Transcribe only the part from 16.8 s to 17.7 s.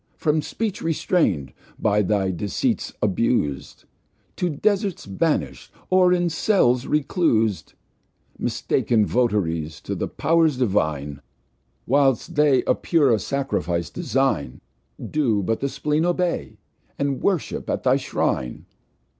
and worship